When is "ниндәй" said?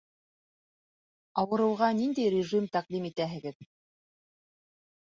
1.99-2.33